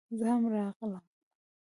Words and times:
زه 0.19 0.25
هم 0.33 0.43
راغلم 0.53 1.03